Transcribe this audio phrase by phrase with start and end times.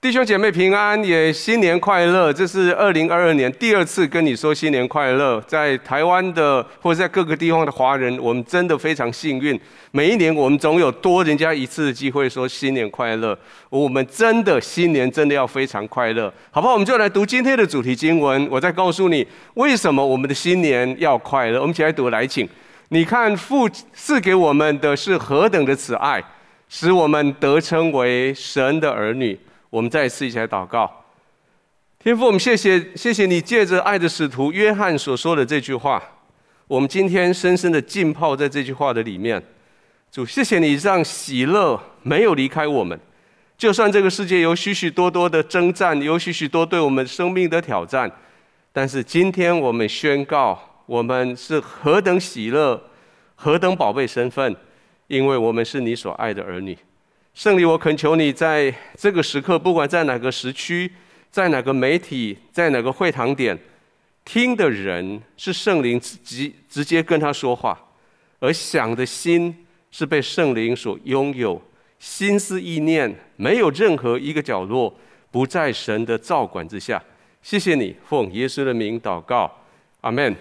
[0.00, 2.32] 弟兄姐妹平安，也新年快乐！
[2.32, 5.40] 这是二零二二年第二次跟你说新年快乐。
[5.40, 9.60] 在台湾的或者在各个地方的华人，我们真的非常幸运。
[9.90, 13.36] 每一年我们总有多人家一次的机会说新年快乐。
[13.70, 16.74] 我们真的新年真的要非常快乐，好不好？
[16.74, 18.46] 我们就来读今天的主题经文。
[18.48, 21.60] 我再告诉你为什么我们的新年要快乐。
[21.60, 22.48] 我们一起来读，来请
[22.90, 26.22] 你看父赐给我们的是何等的慈爱，
[26.68, 29.36] 使我们得称为神的儿女。
[29.70, 31.04] 我们再一次一起来祷告，
[31.98, 36.02] 天父，我们谢谢谢谢你借着爱的使徒约翰所说的这句话，
[36.66, 39.42] 我们今天深深的浸泡在这句话的里面。
[40.10, 42.98] 主，谢谢你让喜乐没有离开我们，
[43.58, 48.10] 就算这个世界有许许多多的征战，有许许多对我们生命的挑战，
[48.72, 52.82] 但是今天我们宣告，我们是何等喜乐，
[53.34, 54.56] 何等宝贝身份，
[55.08, 56.78] 因为我们是你所爱的儿女。
[57.38, 60.90] 圣灵，我恳求你在这个时刻，不管在哪个时区，
[61.30, 63.56] 在哪个媒体，在哪个会堂点，
[64.24, 67.78] 听的人是圣灵直直接跟他说话，
[68.40, 71.62] 而想的心是被圣灵所拥有，
[72.00, 74.92] 心思意念没有任何一个角落
[75.30, 77.00] 不在神的照管之下。
[77.40, 79.48] 谢谢你，奉耶稣的名祷告，
[80.00, 80.34] 阿门。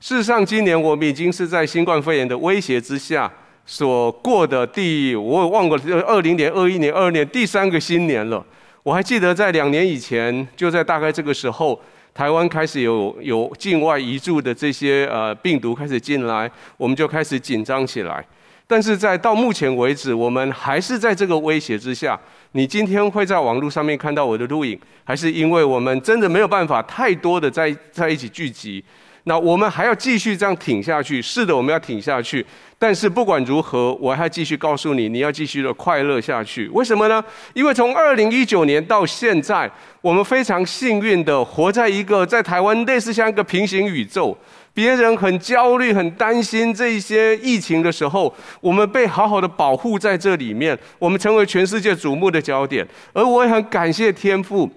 [0.00, 3.30] 事实上，今年我们已经是在新冠肺炎的威胁之下。
[3.72, 8.44] 所过的第，我也忘过了，二零年、二一年、二二年第三个新年了。
[8.82, 11.80] 我还记得在两年以前，就在大概这个时候，
[12.12, 18.26] 台湾开始有有境外移住的这些呃病毒开始进来，我们就开始紧张起来。
[18.66, 22.18] 但是在到目前为止，我们还是在这个威胁之下。
[22.50, 28.84] 你今天会在网络上面看到我的录影，还是因为我们真的没有办法太多的在在一起聚集？
[29.24, 31.20] 那我们还要继续这样挺下去。
[31.20, 32.44] 是的，我们要挺下去。
[32.78, 36.66] 但是不管如何，我还继续告诉你，你要继续的快乐下去。
[36.68, 37.22] 为什么呢？
[37.52, 44.36] 因为从二零一九年到现在，我们非常幸运的活在一个在台湾类似像一个平行宇宙。
[44.72, 52.86] 别人很焦虑、很担心这一些疫情的时候，我们被好好的保护在这里面，我们成为全世界瞩目的焦点。
[53.12, 54.70] 而我也很感谢天父，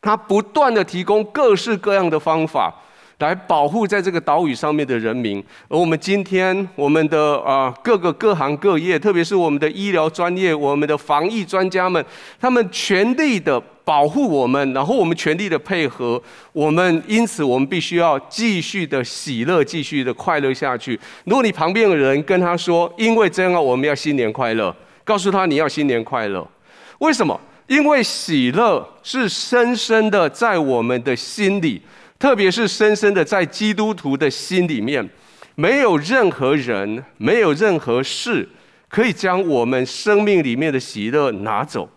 [0.00, 2.74] 他不断的提供各式各样的方法。
[3.18, 12.04] 来保护在这个岛屿上面的人民，而我们今天，我们的啊各个各行各业，特别是我们的医疗专业、我们的防疫专家们，
[12.38, 16.22] 他们全力的保护我们，然后我们全力的配合
[16.52, 21.00] 我们，因此我们必须要继续的喜乐，继续的快乐下去。
[21.24, 26.46] 如果你旁边的人跟他说，因为这样，我们要新年快乐，告诉他你要新年快乐，
[26.98, 27.40] 为什么？
[27.66, 31.80] 因为喜乐是深深的在我们的心里。
[32.18, 35.08] 特别是深深的在基督徒的心里面，
[35.54, 38.48] 没有任何人，没有任何事
[38.88, 41.88] 可以将我们生命里面的喜乐拿走。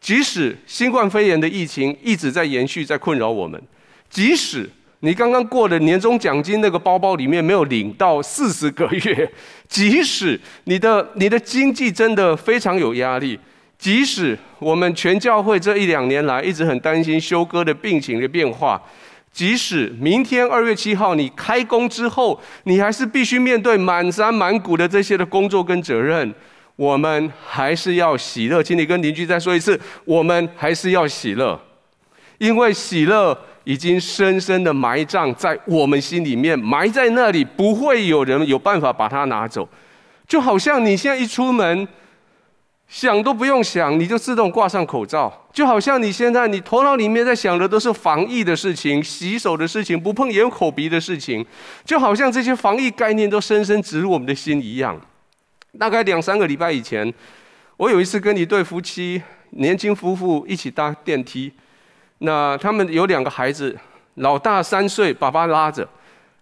[0.00, 3.60] 即使新冠肺炎的疫情一直在延续，在困扰我们；
[4.08, 4.70] 即使
[5.00, 9.28] 你刚刚过的年终奖金那个包包里面没有领到四十个月；
[9.68, 13.36] 即使你的你的经济真的非常有压力；
[13.76, 18.80] 即使我们全教会这一两年来一直很担心修哥的病情的变化。
[19.38, 26.34] 即使明天二月七号你开工之后，你还是必须面对满山满谷的这些的工作跟责任，
[26.74, 28.60] 我们还是要喜乐。
[28.60, 31.56] 请你跟邻居再说一次，我们还是要喜乐，
[32.38, 39.68] 因为喜乐已经深深的埋葬在我们心里面，埋在那里，不会有人有办法把它拿走。
[40.26, 41.86] 就好像你现在一出门。
[42.88, 51.44] 想都不用想，你就自动挂上口罩，就好像你现在你头脑里面在想的都是防疫的事情、洗手的事情、不碰眼口鼻的事情，
[51.84, 54.98] 就好像这些防疫概念都深深植入我们的心一样。
[55.78, 57.12] 大概两三个礼拜以前，
[57.76, 61.52] 我有一次跟一对夫妻，年轻夫妇一起搭电梯，
[62.20, 63.76] 那他们有两个孩子，
[64.14, 65.84] 老大三岁，爸爸拉着；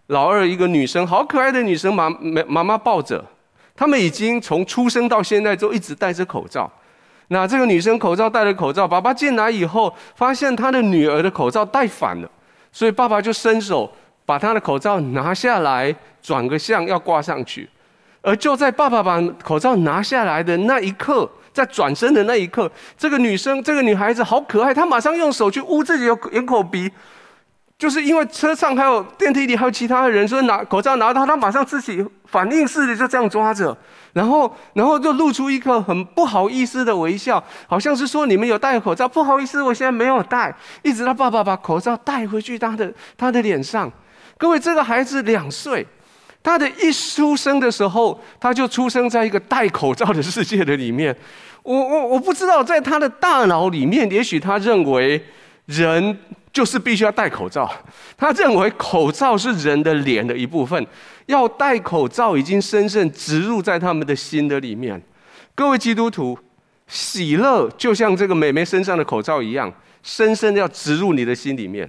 [0.06, 2.08] 老二一个女生，好可爱的女生，妈
[2.46, 3.24] 妈妈抱着。
[3.76, 6.70] 他们已经从出生到现在都一直戴着口罩。
[7.28, 12.30] 那这个女生口罩戴着口罩，爸爸进来以后发现他的女儿的口罩戴反了，
[12.72, 13.92] 所以爸爸就伸手
[14.24, 17.68] 把他的口罩拿下来，转个向要挂上去。
[18.22, 26.90] 而就在爸爸把口罩拿下来的那一刻，在转身的那一刻，这个女生，这个女孩子好可爱，她马上用手去捂自己的眼口鼻。
[27.78, 33.76] 就是因为车上还有电梯里还有其他的人，所以拿口罩拿到，他马上自己反应似的就这样抓着，
[34.14, 40.54] 然后然后就露出一个很不好意思的微笑，好像是说你们有戴口罩，不好意思，我现在没有戴。
[40.82, 43.92] 一直到爸爸把口罩戴回去他的他的脸上。
[44.38, 45.86] 各位，这个孩子两岁，
[46.42, 51.14] 他的一出生的时候，他就出生在一个戴口罩的世界的里面。
[51.62, 55.22] 我我我不知道，在他的大脑里面，也许他认为
[55.66, 56.18] 人
[56.56, 57.70] 就是必须要戴口罩。
[58.16, 60.86] 他认为口罩是人的脸的一部分，
[61.26, 64.98] 要戴口罩已经深深植入在他们的心的里面。
[65.54, 66.38] 各位基督徒，
[66.88, 69.70] 喜乐就像这个美眉身上的口罩一样，
[70.02, 71.86] 深深的要植入你的心里面。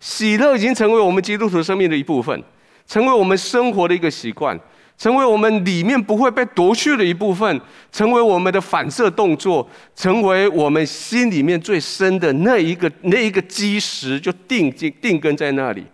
[0.00, 2.42] 喜乐已经成为我们基督徒生命的一部分，
[2.88, 4.58] 成为我们生活的一个习惯。
[4.98, 7.60] 成为我们里面不会被夺去的一部分，
[7.90, 15.84] 成为我们的反射动作，成为我们心里面最深的那一个那一个基石，就定定定根在那里。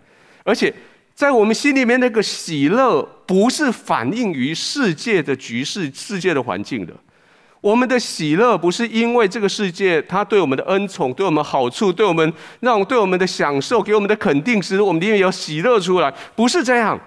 [0.45, 0.73] 而且，
[1.15, 6.93] 在我们心里面那个喜乐，不是反映于世界的局势、世界的环境的。
[7.61, 16.99] 我们的喜乐不是因为这个世界它对我们的恩宠、对我们好处、对我们让对我们的享受、给我们的肯定，使我们里面有喜乐出来，不是这样。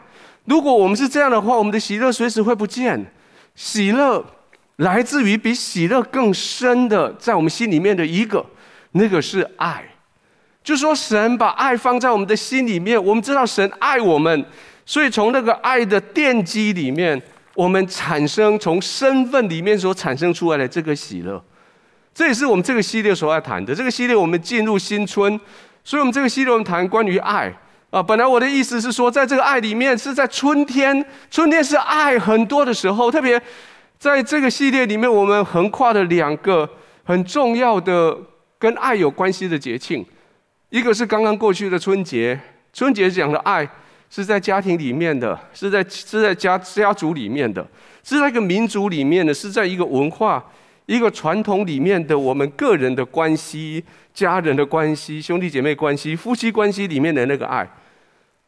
[0.46, 3.06] 如果我们是这样的话，我们的喜乐随时会不见。
[3.54, 4.26] 喜乐
[4.78, 8.46] 来自于比喜乐更深的，在我们心里面的一个，
[8.94, 9.84] 那个是爱。
[10.64, 14.46] 就说神把爱放在我们的心里面，我们知道神爱我们，
[14.86, 17.22] 所以从那个爱的奠基里面，
[17.56, 21.44] 我们产生从身份里面所产生出来的这个喜乐。
[22.14, 23.74] 这也是我们这个系列所要谈的。
[23.74, 25.40] 这个系列我们进入新春，
[25.84, 27.54] 所以我们这个系列我们谈关于爱。
[27.92, 33.40] 啊，本来我的意思是说，在这个爱里面，是在春天，春天是爱很多的时候，特别
[34.00, 36.70] 在这个系列里面，我们横跨了两个
[37.04, 38.18] 很重要的
[38.58, 40.06] 跟爱有关系的节庆，
[40.70, 42.40] 一个是刚刚过去的春节，
[42.72, 43.68] 春节讲的爱
[44.10, 47.68] 是在家庭里面的，是在是在家家族里面的，
[48.06, 50.42] 是在一个民族里面的，是在一个文化、
[50.86, 53.84] 一个传统里面的我们个人的关系、
[54.14, 57.70] 家人的关系、兄弟姐妹关系、夫妻关系里面的那个爱。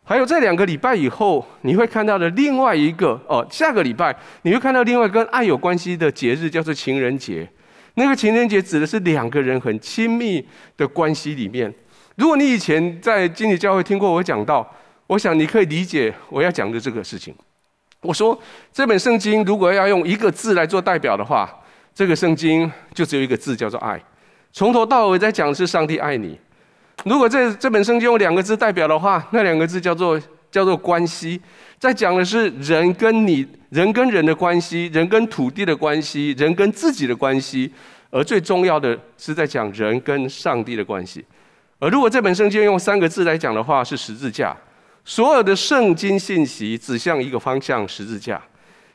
[0.05, 7.47] 还有在两个礼拜以后，你会看到的另外一个哦，下个礼拜你会看到另外跟爱有关系的节日，叫做情人节。
[7.95, 10.45] 那个情人节指的是两个人很亲密
[10.75, 11.73] 的关系里面。
[12.15, 14.69] 如果你以前在经理教会听过我讲到，
[15.07, 17.33] 我想你可以理解我要讲的这个事情。
[18.01, 18.37] 我说
[18.73, 21.49] 这本圣经如果要用一个字来做代表的话，
[21.95, 24.01] 这个圣经就只有一个字，叫做爱。
[24.51, 26.37] 从头到尾在讲的是上帝爱你。
[27.05, 30.19] 如果这这本圣经用两个字代表的话，那两个字叫做
[30.49, 31.41] 叫做关系，
[31.77, 37.69] 在讲的是人跟你人跟人的关系，人跟土地的关系，人跟自己的关系，
[38.09, 41.25] 而最重要的是在讲人跟上帝的关系。
[41.79, 44.55] 而如果这本圣经用三个字来讲的话，是十字架。
[45.03, 48.41] 所有的圣经信息指向一个方向：十字架。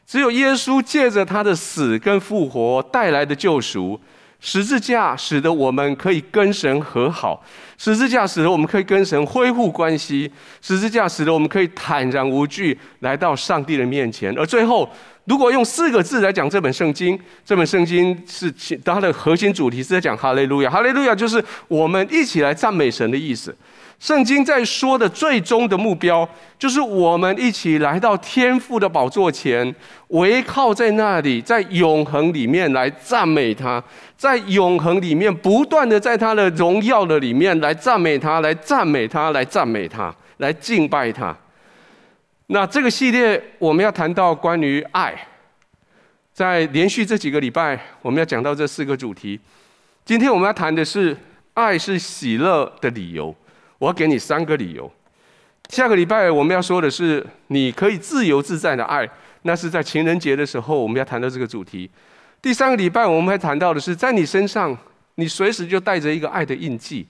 [0.07, 4.01] 只有耶稣借着他的死跟复活带来的救赎。
[4.41, 7.43] 十字架使得我们可以跟神和好，
[7.77, 10.31] 十字架使得我们可以跟神恢复关系，
[10.63, 14.33] 十字架使得我们可以坦然无惧来到上帝的面前。
[14.39, 14.89] 而最后，
[15.25, 18.51] 如果用四个字来讲这本圣经，这本圣经是
[18.85, 23.55] 它的核心主题是在讲哈利路亚，哈利路亚就是我们一起来赞美神的意思。
[23.99, 29.75] 圣经在说的最终的目标，就是我们一起来到天父的宝座前，
[30.09, 33.83] 围靠在那里，在永恒里面来赞美他，
[34.17, 41.37] 在永恒里面不断的在他的荣耀的里面来赞美他，来赞美他，来赞美他，来敬拜他。
[42.47, 45.13] 那这个系列我们要谈到关于爱，
[46.33, 49.41] 在连续这几个礼拜，我们要讲到这四个主题。
[50.05, 51.17] 今天我们要谈的是
[51.55, 53.35] 爱是喜乐的理由。
[53.79, 54.91] 我要给你三个理由。
[55.69, 59.07] 下个礼拜我们要说的是，你可以自由自在的爱，
[59.43, 61.91] 那是在情人节的时候我们要谈到这个主题。
[62.41, 64.75] 第三个礼拜我们还谈到的是，在你身上，
[65.17, 67.07] 你随时就带着一个爱的印记，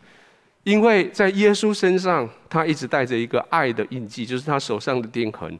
[0.64, 5.56] 因为在耶稣身上，他一直带着一个爱的印记，就是他手上的钉痕。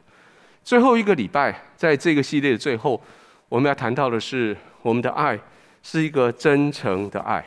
[0.61, 3.01] 最后一个礼拜，在这个系列的最后，
[3.47, 5.39] 我们要谈到的是，我们的爱
[5.81, 7.41] 是一个真诚的爱。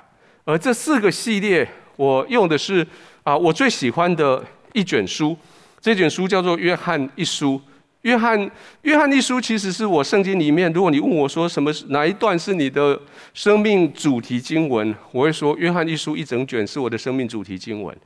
[0.44, 2.86] 而这四个系列，我用的是。
[3.24, 5.36] 啊，我最喜欢的一卷书，
[5.80, 7.54] 这卷书叫做《约翰一书》。
[8.00, 8.50] 约翰，
[8.82, 13.00] 约翰一书其实是我圣经里面，如果你问我说什么哪一段是你的
[13.32, 17.94] 生命主题经文，我会说《约翰一书》一整卷是我的生命主题经文。《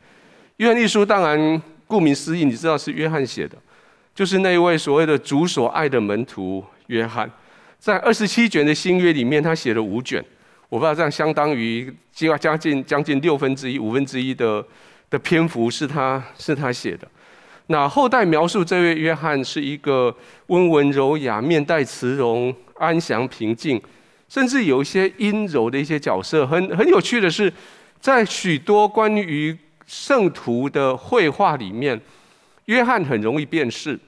[0.58, 3.56] 约翰一书》当然顾名思义，你知道是约翰写的，
[4.14, 7.30] 就是那一位所谓的主所爱的门徒约翰，
[7.78, 10.22] 在二十七卷的新约里面，他写了五卷，
[10.68, 11.90] 我不知道这样相当于
[12.38, 14.62] 将近将近六分之一、五分之一的。
[15.10, 17.08] 的篇幅是他是他写的，
[17.68, 20.14] 那后代描述这位约翰是一个
[20.46, 23.80] 温文柔雅、面带慈容、安详平静，
[24.28, 26.46] 甚至有一些阴柔的一些角色。
[26.46, 27.52] 很很有趣的是，
[28.00, 32.00] 在许多关于圣徒的绘画里面，
[32.64, 33.98] 约翰很容易辨识，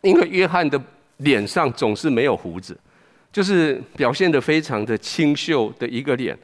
[0.00, 0.80] 因为约翰的
[1.18, 2.78] 脸上总是没有胡子，
[3.30, 6.36] 就是表现得非常的清秀的一个脸。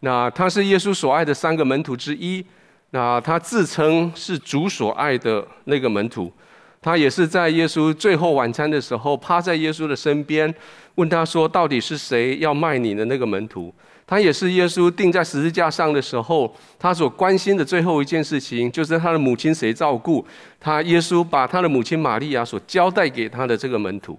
[0.00, 2.44] 那他是耶稣所爱的三个门徒之一，
[2.92, 6.32] 那他自称是主所爱的那个门徒。
[6.80, 10.52] 他也是在耶稣最后晚餐的时候，趴在耶稣的身边，
[10.96, 13.72] 问他说：“到底是谁要卖你的那个门徒？”
[14.04, 20.26] 他也是耶稣钉在十字架上的时候，他所关心的最后一件事情，就是他的母亲谁照顾。
[20.58, 24.18] 他耶稣把他的母亲玛利亚所交代给他的这个门徒。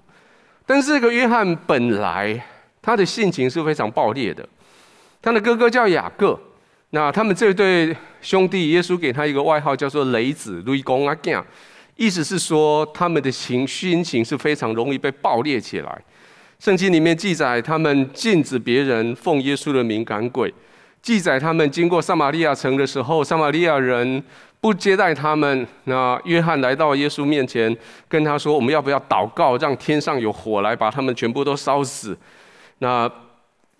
[0.66, 2.42] 但是这个约翰本来
[2.82, 4.48] 他的性情是非常暴烈的，
[5.22, 6.40] 他的哥哥叫雅各，
[6.96, 11.44] 那他们这对兄弟，耶稣给他一个外号叫做雷子，雷公阿囝。
[11.96, 16.02] 意思是说，他们的情心情是非常容易被爆裂起来。
[16.60, 20.48] 圣经里面记载，他们禁止别人奉耶稣的名赶鬼；
[21.02, 24.24] 记载他们经过撒玛利亚城的时候，撒玛利亚人
[24.62, 25.66] 不接待他们。
[25.86, 27.76] 那约翰来到耶稣面前，
[28.08, 32.16] 跟他说：“我们要不要祷告，让天上有火来把他们全部都烧死？”
[32.78, 33.12] 那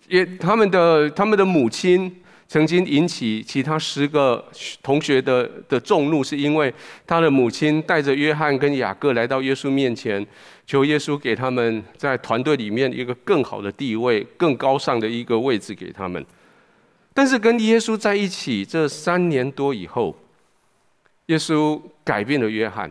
[0.08, 2.20] 也他们的他们的母亲。
[2.54, 4.48] 曾经引起其他十个
[4.80, 6.72] 同学的的众怒，是因为
[7.04, 10.24] 他的母亲带着约翰跟雅各来到耶稣面前，
[10.64, 16.24] 求耶稣给他们在团队里面一个更好的地位、更高尚的一个位置给他们。
[17.12, 20.14] 但是跟耶稣在一起这三年多以后，
[21.26, 22.88] 耶稣改变了约翰。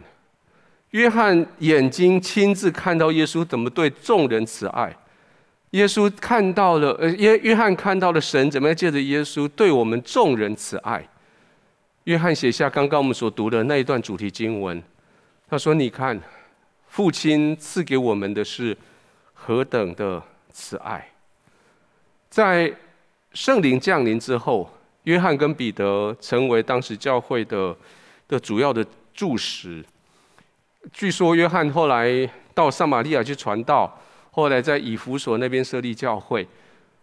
[0.90, 4.94] 约翰眼睛亲自看到耶稣怎么对众人慈爱。
[5.74, 11.04] 耶稣看到了，呃，约约翰看到了神怎么样借着耶稣对我们众人慈爱。
[12.04, 14.82] 约翰写下刚刚我们所读的那一段主题经文，
[15.50, 16.22] 他说：“你看，
[16.88, 18.78] 父亲赐给我们的是
[19.34, 21.10] 何等的慈爱。”
[22.30, 22.72] 在
[23.34, 24.72] 圣灵降临之后，
[25.06, 27.76] 约翰跟彼得成为当时教会的
[28.28, 29.84] 的主要的柱石。
[30.92, 34.00] 据说约翰后来到撒玛利亚去传道。
[34.36, 36.48] 后来在以弗所那边设立教会，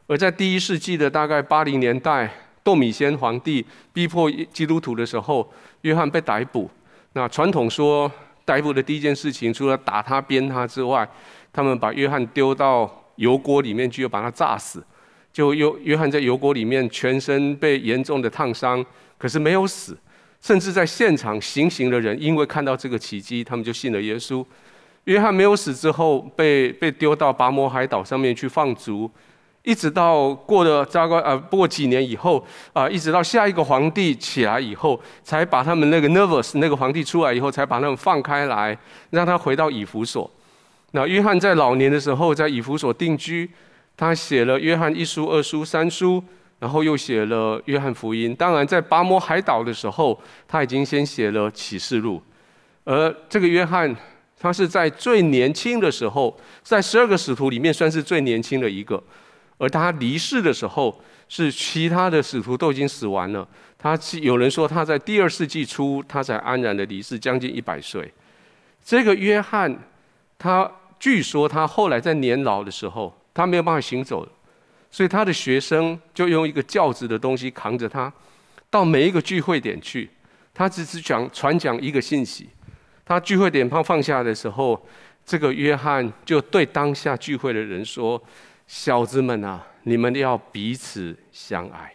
[0.08, 2.28] 而在第一世纪的大概八零年代，
[2.64, 5.48] 窦米先皇帝逼迫基督徒的时候，
[5.82, 6.68] 约翰被逮捕。
[7.12, 8.10] 那传统说，
[8.44, 11.08] 逮捕的第一件事情，除了打他、鞭他之外，
[11.52, 14.84] 他们把约翰丢到油锅里面去，又把他炸死。
[15.32, 18.84] 就约约翰在油锅里面，全身被严重的烫伤，
[19.16, 19.96] 可是没有死。
[20.40, 24.44] 甚至在现场行刑的人，因为看到这个奇迹，他们就信了耶稣。
[25.04, 29.10] 约翰没有死之后，被被丢到拔摩海岛上面去放逐，
[29.62, 32.38] 一直到过了大概呃，不过几年以后
[32.72, 38.76] 啊、呃，一直到下一个皇帝起来以后，才把他们那个 Nervus 那个皇帝出来以后，才把他们放开来，
[39.10, 40.30] 让他回到以弗所。
[40.92, 43.50] 那约翰在老年的时候，在以弗所定居，
[43.96, 46.22] 他写了约翰一书、二书、三书，
[46.58, 48.34] 然后又写了约翰福音。
[48.34, 52.22] 当然，在拔摩海岛的时候，他已经先写了启示录，
[52.84, 53.96] 而这个约翰。
[54.42, 59.00] 他是在最年轻的时候，在十二个使徒里面算是最年轻的一个，
[59.58, 63.46] 而他离世的时候，是其他的使徒都已经死完了。
[63.76, 68.10] 他有人说他在第二世纪初，他才安然的离世，将近一百岁。
[68.82, 69.78] 这个约翰，
[70.38, 74.26] 他据说他后来在年老的时候，他没有办法行走，
[74.90, 78.10] 所以他的学生就用一个轿子的东西扛着他，
[78.70, 80.08] 到每一个聚会点去，
[80.54, 82.48] 他只是讲传讲一个信息。
[83.10, 84.80] 他聚会点炮放下的时候，
[85.26, 88.22] 这个约翰就对当下聚会的人说
[88.68, 91.92] ：“小子们啊，你们要彼此相爱。”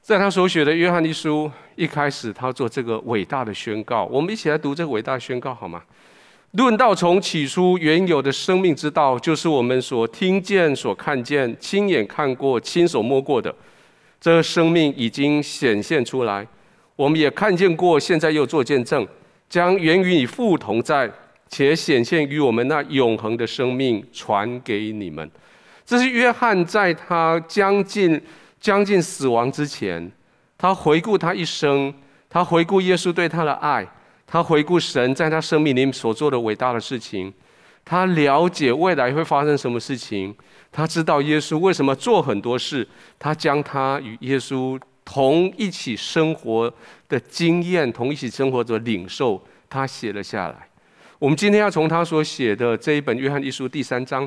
[0.00, 4.04] 在他所写的《约翰一书》一开始，他做这个伟大的宣告。
[4.04, 5.82] 我们一起来读这个伟大的宣告好吗？
[6.52, 13.52] 论道从起初原有的生命之道，就是我们所听见、所看见、亲眼看过、亲手摸过的，
[14.20, 16.46] 这个生命已经显现出来，
[16.94, 19.04] 我们也看见过，现在又做见证。
[19.50, 21.10] 将原与你父同在，
[21.48, 25.28] 且显现于我们那永恒的生命传给你们。
[25.84, 28.22] 这是约翰在他将近
[28.60, 30.12] 将近死亡之前，
[30.56, 31.92] 他回顾他一生，
[32.28, 33.84] 他回顾耶稣对他的爱，
[34.24, 37.34] 他回顾神在他生命里所做的伟大的事情，
[37.84, 40.32] 他了解未来会发生什么事情，
[40.70, 42.86] 他知道耶稣为什么做很多事，
[43.18, 44.80] 他将他与耶稣。
[45.12, 46.72] 同一起生活
[47.08, 50.68] 的经验，同一起生活的领受，他写了下来。
[51.18, 54.26] 我们今天要从他所写的这一本《约翰一书》第三章，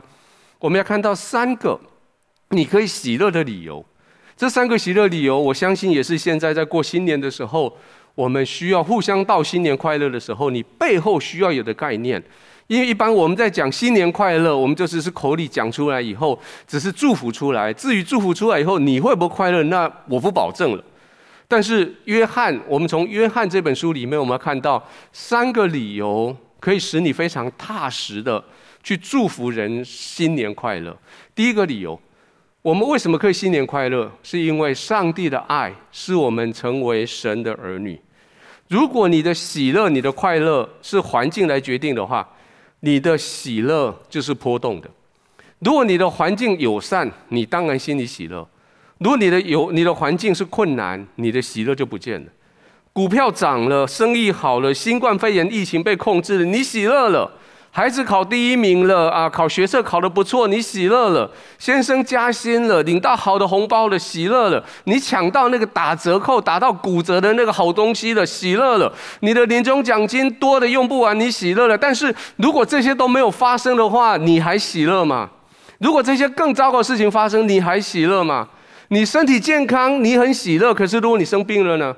[0.59, 1.79] 我们要看到三个
[2.49, 3.83] 你可以喜乐的理由。
[4.35, 7.77] 这三个喜乐理由，我相信也是现在在过新年的时候，
[8.13, 12.21] 我们需要互相道新年快乐的时候，你背后需要有的概念。
[12.73, 17.71] 因为一般我们在讲新年快乐，我们就只是口里讲出来以后，只是祝福出来。
[17.71, 20.83] 至于祝福出来以后你会不会快乐，那我不保证了。
[21.47, 28.43] 但是约翰，我们从约翰这本书里面，我们要看到三个理由可以使你非常踏实的
[28.81, 30.97] 去祝福人新年快乐。
[31.35, 32.01] 第一个理由，
[32.63, 34.11] 我们为什么可以新年快乐？
[34.23, 38.01] 是因为上帝的爱是我们成为神的儿女。
[38.67, 42.27] 如果你的喜乐、你的快乐是环境来决定的话，
[42.85, 44.89] 你的喜乐就是波动的。
[45.59, 48.45] 如果你的环境友善，你当然心里喜乐；
[48.97, 52.27] 如果你的有你的环境是困难，你的喜乐就不见了。
[52.91, 57.31] 股票涨了，生意好了，新冠肺炎疫情被控制了，你喜乐了；
[57.75, 61.27] 孩子考第一名了啊，考学测考得不错，你喜乐了；
[61.57, 68.87] 先生加薪了，领到好的红包了，喜乐了；你抢到那个打折扣、打到骨折的那个好东西了，喜乐了；
[69.21, 71.75] 你的年终奖金多的用不完，你喜乐了。
[71.75, 75.27] 但是如果这些都没有发生的话，你还喜乐吗？
[75.79, 78.47] 如果这些更糟糕的事情发生，你还喜乐吗？
[78.89, 80.71] 你身体健康，你很喜乐。
[80.71, 81.91] 可是如果你生病了呢？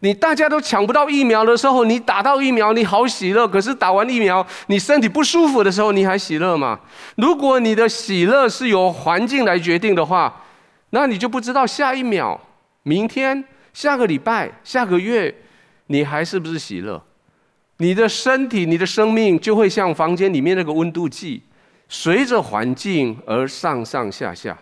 [0.00, 3.46] 你大家都抢不到疫苗的时候，你打到疫苗，你好喜乐。
[3.46, 6.80] 可是打完疫苗，你身体不舒服的时候，你还喜乐吗？
[7.16, 10.42] 如果你的喜乐是由环境来决定的话，
[10.90, 12.40] 那你就不知道下一秒、
[12.82, 15.34] 明天、下个礼拜、下个月，
[15.86, 17.02] 你还是不是喜乐？
[17.76, 21.42] 你的身体、你的生命就会像房间里面那个温度计。
[21.92, 24.56] 随着环境而上上下下。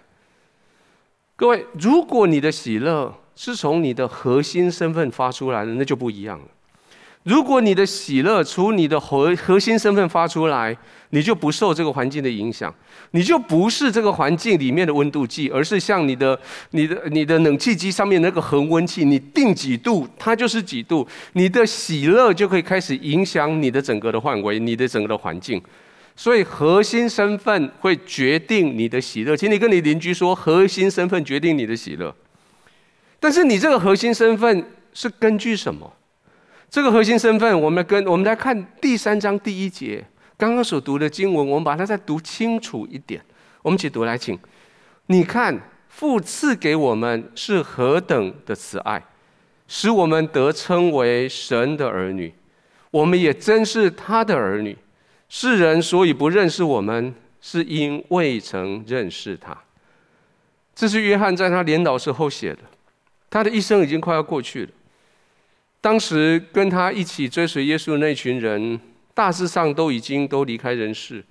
[1.37, 6.45] 各位，如果你的喜乐是从你的核心身份发出来的，那就不一样了。
[7.23, 10.77] 如果你的喜乐从你的核核心身份发出来，
[11.11, 12.75] 你就不受这个环境的影响，
[13.13, 16.37] 你就不是这个环境里面的温度计，而是像你的、
[16.73, 21.07] 你的、你的冷气机上面那个恒温器，你定几度，它就是几度。
[21.35, 25.63] 你的喜乐就可以开始影响你的整个的范围，你的整个的环境。
[26.17, 32.13] 所以核心身份会决定你的喜乐，请你跟你邻居说，核心身份决定你的喜乐。
[33.21, 35.93] 但是你这个核心身份是根据什么？
[36.71, 40.05] 这个核心身份，我们跟我们来看第三章第一节
[40.37, 43.21] 刚刚所读的经文，我们把它再读清楚一点。
[43.63, 44.39] 我们一起读来，请
[45.07, 45.59] 你看
[45.89, 49.03] 父赐给我们是何等的慈爱，
[49.67, 52.33] 使我们得称为神的儿女，
[52.91, 54.77] 我们也真是他的儿女。
[55.29, 59.57] 世人所以不认识我们，是因未曾认识他。
[60.75, 62.61] 这是约翰在他年老时候写的。
[63.31, 64.71] 他的一生已经快要过去了。
[65.81, 68.81] 当时跟他一起追随耶稣的那群人，
[69.15, 71.25] 大致上都已经都离开人世，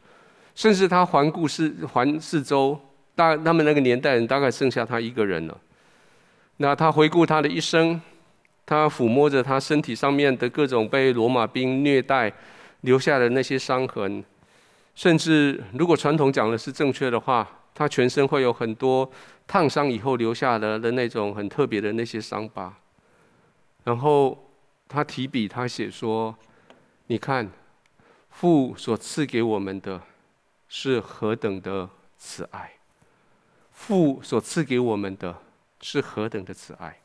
[0.55, 2.79] 甚至他环顾四环四周，
[3.15, 5.57] 大他们那个年代人大概剩下他一个人了。
[6.57, 8.01] 那他回顾他的一生，
[8.65, 12.33] 他抚摸着他身体上面的各种被罗马兵虐待。
[12.81, 14.23] 留下的那些伤痕，
[14.93, 19.07] 甚至如果传统讲的是正确的话，他全身会有很多
[19.45, 22.75] 烫伤以后留下的的那种很特别的那些伤疤。
[23.83, 24.51] 然后
[24.87, 26.35] 他提笔，他写说
[27.05, 27.47] ：“你看，
[28.31, 30.01] 父所赐给我们的
[30.67, 31.87] 是何等的
[32.17, 32.73] 慈爱！
[33.71, 35.37] 父所赐给我们的
[35.81, 36.99] 是何等的慈爱！”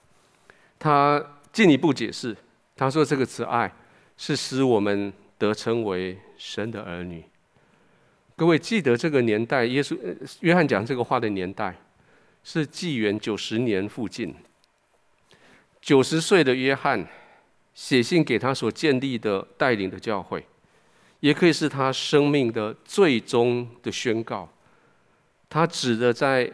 [0.81, 2.35] 他进一步解释，
[2.75, 3.71] 他说：“这个慈爱
[4.17, 7.25] 是使我们。”得称为神的儿女。
[8.43, 9.97] 各位记得这个年代，耶稣
[10.41, 11.73] 约翰讲这个话的年代
[12.43, 14.35] 是纪元九十年附近。
[15.81, 17.07] 九十岁的约翰
[17.73, 20.45] 写信给他所建立的带领的教会，
[21.21, 24.53] 也可以是他生命的最终的宣告。
[25.49, 26.51] 他指的在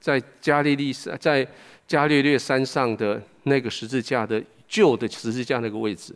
[0.00, 1.46] 在加利利山，在
[1.86, 6.12] 加略略山上的那个十字架的旧的十字架那个位置，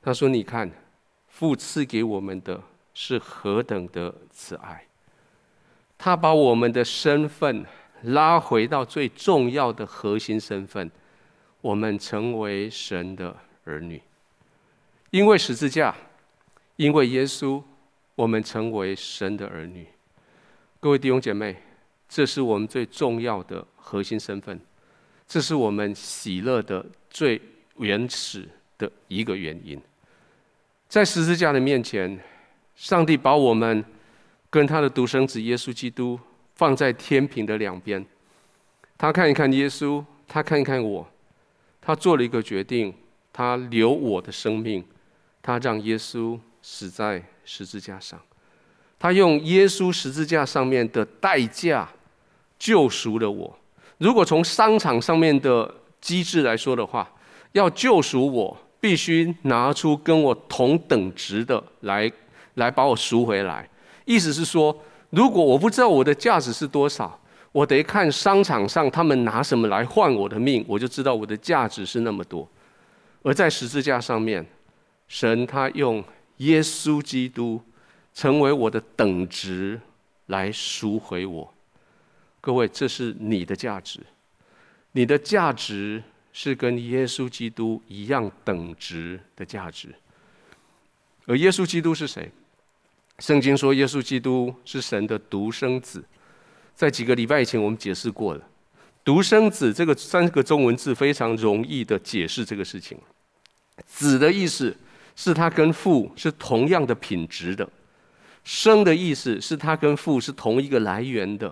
[0.00, 0.70] 他说：“你看。”
[1.28, 2.58] 父赐给我们的
[2.98, 4.86] 是何等的慈爱！
[5.98, 7.62] 他把我们的身份
[8.04, 10.90] 拉回到最重要的核心身份，
[11.60, 14.00] 我们成为神的儿女。
[15.10, 15.94] 因为十字架，
[16.76, 17.62] 因为耶稣，
[18.14, 19.86] 我们成为神的儿女。
[20.80, 21.54] 各位弟兄姐妹，
[22.08, 24.58] 这是我们最重要的核心身份，
[25.28, 27.38] 这是我们喜乐的最
[27.76, 29.78] 原始的一个原因。
[30.88, 32.18] 在十字架的面前，
[32.76, 33.84] 上帝把我们
[34.48, 36.18] 跟他的独生子耶稣基督
[36.54, 38.04] 放在天平的两边。
[38.96, 41.06] 他看一看耶稣，他看一看我，
[41.80, 42.94] 他做了一个决定，
[43.32, 44.84] 他留我的生命，
[45.42, 48.20] 他让耶稣死在十字架上。
[48.98, 51.88] 他用耶稣十字架上面的代价
[52.58, 53.58] 救赎了我。
[53.98, 57.10] 如果从商场上面的机制来说的话，
[57.52, 58.56] 要救赎我。
[58.78, 62.12] 必须拿出跟我同等值的来，
[62.56, 63.66] 来把我赎回来。
[64.04, 64.78] 意思是说，
[65.10, 67.18] 如果我不知道我的价值是多少，
[67.52, 72.46] 我得看商场上他们拿什么来换我的命，我就知道我的价值是那么多。
[73.22, 74.44] 而在十字架上面，
[75.08, 76.04] 神他用
[76.38, 77.60] 耶稣基督
[78.12, 79.80] 成为我的等值
[80.26, 81.54] 来赎回我。
[82.40, 84.00] 各位，这是你的价值，
[84.92, 89.92] 你的价值是跟耶稣基督一样等值的价值。
[91.26, 92.30] 而耶稣基督是谁？
[93.18, 96.04] 圣经说，耶稣基督是神的独生子。
[96.74, 98.48] 在几个礼拜以前，我们解释过了。
[99.02, 102.98] 独生子这个三个中文字非常容易的解释这个事情。
[103.86, 104.76] 子的意思
[105.14, 107.64] 是他跟父是同样的品质的；
[108.44, 111.48] 生的意思是他跟父是同一个来源的；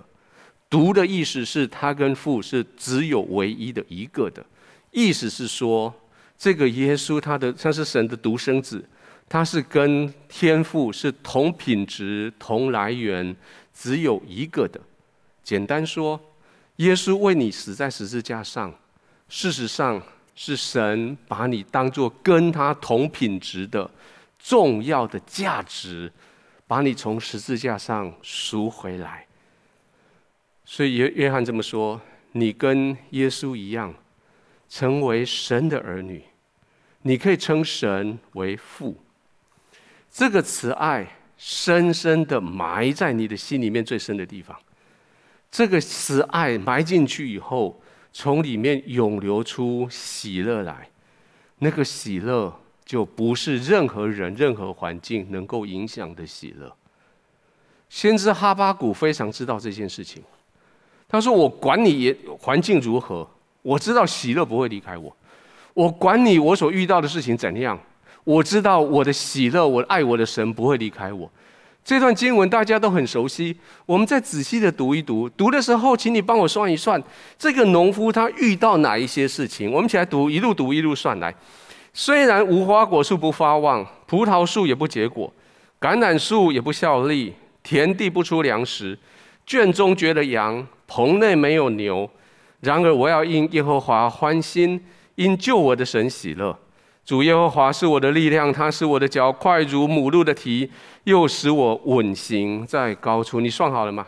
[0.68, 4.44] 独的意思是他跟父是只有唯一的一个的。
[4.90, 5.94] 意思是说，
[6.36, 8.86] 这个耶稣他的他是神的独生子，
[9.28, 13.34] 他是跟天赋是同品质、同来源，
[13.72, 14.80] 只有一个的。
[15.42, 16.20] 简单说。
[16.78, 18.74] 耶稣为你死在十字架上，
[19.28, 20.02] 事实上
[20.34, 23.88] 是神把你当作跟他同品质的
[24.40, 26.12] 重要的价值，
[26.66, 29.24] 把你从十字架上赎回来。
[30.64, 32.00] 所以约约翰这么说：
[32.32, 33.94] 你跟耶稣一样，
[34.68, 36.24] 成为神的儿女，
[37.02, 39.00] 你可以称神为父。
[40.14, 41.04] 这个慈爱
[41.36, 44.56] 深深的埋在你的心里面最深的地方。
[45.50, 50.88] 这个慈爱埋进去以后，从里面涌流出喜乐来，
[51.58, 56.72] 那个喜乐就不是任何人、任何环境能够影响的喜乐。
[57.88, 60.22] 先知哈巴谷非常知道这件事情，
[61.08, 63.28] 他说：“我管你也环境如何，
[63.62, 65.16] 我知道喜乐不会离开我。
[65.72, 67.76] 我管你我所遇到的事情怎样，
[68.24, 71.30] 我知道我的喜乐，我爱我的神不会离开我。”
[71.84, 75.28] 这段经文大家都很熟悉，我们再仔细的读一读。
[75.28, 77.02] 读的时候，请你帮我算一算，
[77.38, 79.70] 这个农夫他遇到哪一些事情？
[79.70, 81.34] 我们起来读，一路读一路算来。
[81.92, 85.30] 虽然无花果树不发旺，葡萄树也不结果，
[85.78, 88.98] 橄榄树也不效力，田地不出粮食，
[89.46, 92.08] 圈中绝了羊，棚内没有牛。
[92.60, 94.82] 然而我要因耶和华欢心，
[95.16, 96.58] 因救我的神喜乐。
[97.04, 100.70] 主耶和华是我的力量，他使我的脚快如母鹿的蹄，
[101.04, 103.40] 又使我稳行在高处。
[103.40, 104.06] 你算好了吗？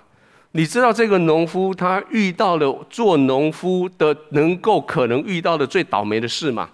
[0.53, 6.71] 你知道这个农夫他遇到了做农夫的能够可能遇到的最倒霉的事吗？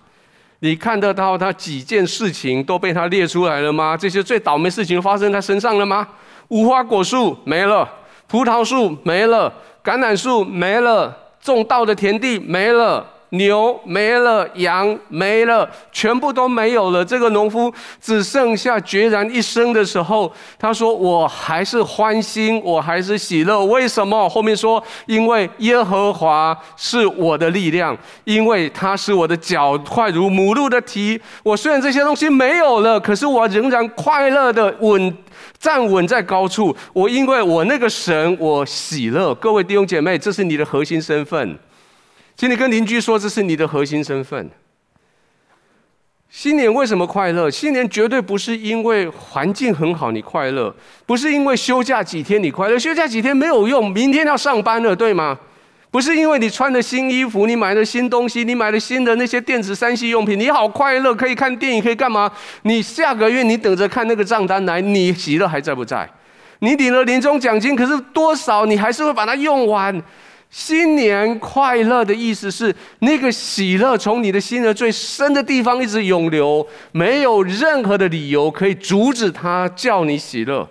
[0.61, 3.96] 你看得到他几件事情都被他列出来了吗？
[3.96, 6.06] 这些最倒霉事情发生在身上了吗？
[6.46, 7.88] 无花果树没了，
[8.28, 13.04] 葡萄树没了，橄榄树没了，种稻的田地没了。
[13.35, 17.03] 牛没了，羊没了，全部都没有了。
[17.03, 23.64] 这个农夫只剩下孑然一身的时候，他说：“我还是欢心，我还是喜乐。
[23.64, 24.29] 为什么？
[24.29, 31.18] 后面说，因为耶和华是我的力量，因为他是我的脚快如母鹿的蹄。
[31.42, 35.16] 我虽然这些东西没有了，可是我仍然快乐的稳
[35.59, 36.77] 站稳在高处。
[36.92, 39.35] 我因为我那个神，我喜乐。
[39.37, 41.59] 各位弟兄姐妹，这是你的核心身份。”
[42.37, 44.51] 请你跟邻居说，这是你的核心身份。
[46.29, 47.51] 新年为什么快乐？
[47.51, 55.38] 新年绝对不是因为环境很好你快乐，不是因为休假几天你快乐，休假几天没有用，明天要上班了，对吗？
[55.90, 62.33] 不是因为你穿了新衣服，你买了新东西，你买了新的那些电子三 C 用品，你好快乐，可以看电影，可以干嘛？
[62.62, 66.09] 你下个月你等着看那个账单来，你喜乐还在不在？
[66.61, 70.03] 你领了年终奖金，可是多少你还是会把它用完。
[70.52, 80.68] 新年快乐的意思是，那个喜乐从你的心的最深的地方一直涌流，没有任何的理由可以阻止它叫你喜乐。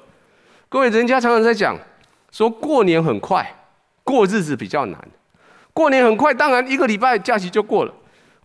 [0.69, 1.75] 各位，人家常常在讲，
[2.31, 3.55] 说过年很快，
[4.03, 4.99] 过日子比较难。
[5.73, 7.91] 过年很快，当然一个礼拜假期就过了；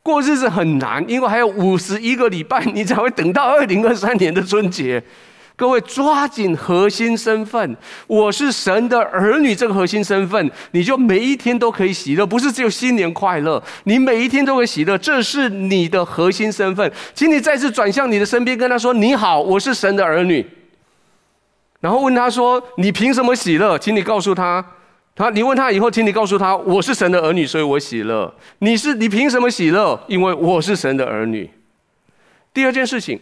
[0.03, 5.03] 过日子很难，因为还有五十一个礼拜，你才会等到二零二三年的春节。
[5.57, 9.55] 各位抓紧核心身份，我是神的儿女。
[9.55, 16.93] 这个核心身份，你就每一天都可以喜乐，不是只有新年快乐，你每一天都会喜乐，这是你的核心身份。
[17.15, 20.47] 请你再次转向你的身边，跟他说：“你好，我是神的儿女。”
[21.81, 24.63] 然后问他说：“你凭什么喜乐？”请你告诉他，
[25.15, 29.99] 他你问他以后，请你告诉他：“我是神的儿女，所以我喜乐。”你是你凭什么喜乐？
[30.07, 31.49] 因为我是神的儿女。
[32.53, 33.19] 第二件事情。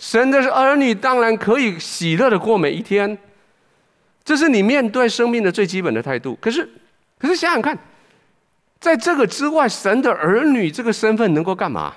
[0.00, 3.18] 神的儿女当然可以喜乐的过每一天，
[4.24, 6.36] 这是你面对生命的最基本的态度。
[6.40, 6.66] 可是，
[7.18, 7.78] 可是想想看，
[8.80, 11.92] 在这个之外，神的儿女这个身份能够干嘛？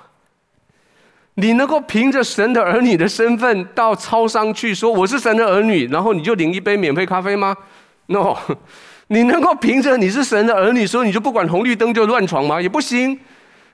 [1.36, 7.56] 你能够凭着神的儿女的身份到超商去说我是神的儿女，然后你就领一杯免费咖啡吗
[8.08, 8.36] ？No，
[9.08, 12.60] 你能够凭着你是神的儿女说你就不管红绿灯就乱闯吗？
[12.60, 13.18] 也不行，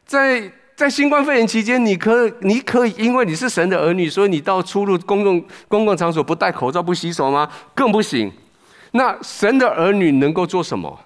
[0.07, 0.53] 在。
[0.81, 7.53] 在新冠肺炎期间，你可你可以因为你是神的儿女，所以你到出入公共公共场所不戴口罩、不洗手吗？
[7.75, 8.33] 更不行。
[8.93, 10.99] 那神的儿女能够做什么？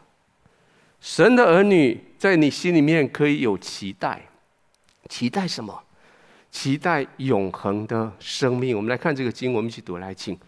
[1.01, 4.23] 神的儿女在你心里面可以有期待，
[5.09, 5.77] 期待什么？
[6.53, 8.77] 期待永恒的生命。
[8.77, 10.39] 我们来看这个经，我们一起读来，请。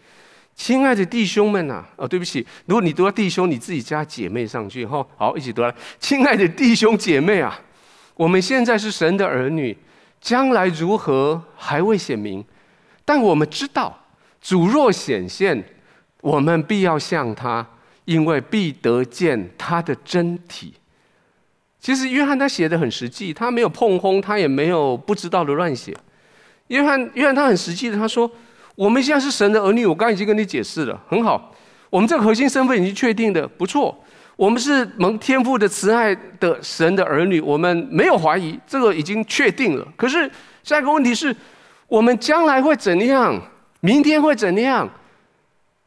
[0.55, 5.05] 亲爱的弟兄们呐，哦，对不起，如果你读到弟兄，你自己加姐妹上去哈。
[5.17, 5.75] 好，一起读来。
[5.99, 7.61] 亲爱的弟兄姐妹啊，
[8.17, 9.77] 我们现在是神的儿女，
[10.21, 12.45] 将来如何还未显明，
[13.05, 13.97] 但我们知道，
[14.41, 15.65] 主若显现，
[16.21, 17.67] 我们必要像他，
[18.05, 20.75] 因为必得见他的真体。
[21.79, 25.97] 其实约翰他写的很实际，他没有碰轰，他也没有不知道的乱写。
[26.69, 28.31] 约翰，约翰他很实际的，他说。
[28.75, 31.51] 我们现在是神的儿女，我刚刚已经跟你解释了，很好。
[31.89, 33.99] 我们这个核心身份已经确定的，不错。
[34.37, 39.88] 我们是蒙天父的慈爱的神的儿女，我们没有怀疑，这个已经确定了。
[39.96, 40.31] 可是
[40.62, 41.35] 下一个问题是，
[41.88, 43.40] 我们将来会怎样？
[43.81, 44.88] 明天会怎样？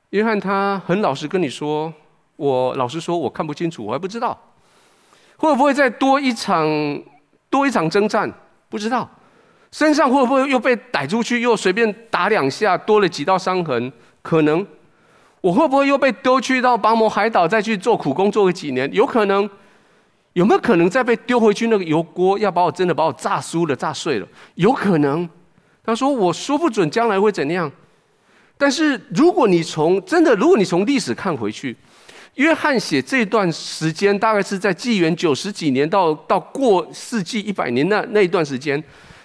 [0.09, 1.93] 约翰他很老实跟你说，
[2.37, 4.35] 我老实说，我看不清楚，我还不知道。
[5.37, 6.67] 会不会再多一场
[7.51, 8.31] 多一场征战？
[8.67, 9.07] 不知道。
[9.71, 13.93] 身上会不会又被逮出去，又随便打两下，多了几道伤痕？
[14.23, 14.65] 可能。
[15.41, 18.89] 我会不会又被丢去到拔摩海岛，再去做苦工，做个几年？
[18.93, 19.49] 有可能。
[20.33, 24.27] 有没有可能再被丢回去那个油锅，要把我真的把我炸酥了、炸碎了？
[24.55, 25.27] 有可能。
[25.83, 27.69] 他说：“我说不准将来会怎样。”
[28.55, 31.75] 但是如果你从真的，如果你从历史看回去，
[32.35, 38.81] 约翰写这段时间，大概是在纪元九十几年到到过世纪一百年那那一段时间。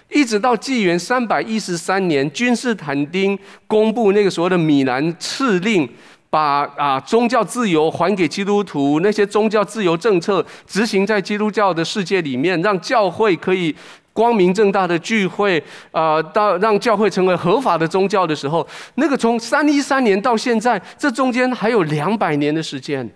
[0.09, 3.37] 一直到纪元三百一十三年，君士坦丁
[3.67, 5.89] 公布那个所谓的米兰敕令，
[6.29, 13.75] 把啊宗教自由还给基督徒，那些宗教自由政策执行在基督教的世界里面，让教会可以
[14.13, 18.65] 光明正大的聚会，啊，到让教会成为合法的宗教的时候，
[18.95, 23.09] 那个从三一三年到现在，这中间还有两百年的时间。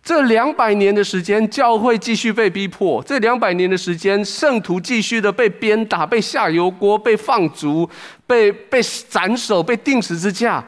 [0.00, 7.88] 这两百年的时间，教会继续被逼迫；这两百年的时间，圣徒继续的被鞭打、被下油锅、被放逐、
[8.26, 10.64] 被被斩首、被钉十字架。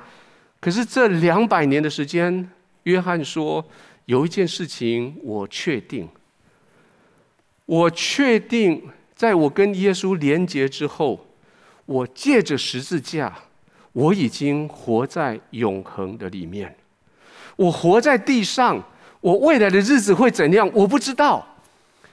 [0.61, 2.51] 可是这两百年的时间，
[2.83, 3.65] 约翰说
[4.05, 6.07] 有一件事情我确定，
[7.65, 11.29] 我确定，在我跟耶稣连结之后，
[11.87, 13.35] 我借着十字架，
[13.93, 16.77] 我已经活在永恒的里面，
[17.57, 18.85] 我活在地上。
[19.21, 20.71] 我未来的日子会怎样？
[20.73, 21.47] 我不知道。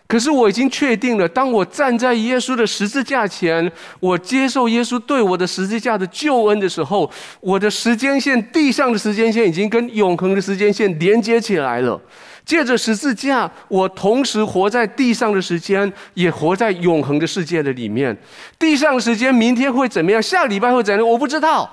[0.08, 12.00] 可是我已经确定了，当我站在耶稣的十字架前，我接受耶稣对我的十字架的救恩的时候，我的时间线，地上的时间线已经跟永恒的时间线连接起来了。
[12.46, 18.18] 借着十字架，我同时活在地上的时间，也活在永恒的世界的里面。
[18.58, 20.24] 地上的时间，明天会怎么样？
[20.24, 21.06] 下礼拜会怎样？
[21.06, 21.70] 我不知道。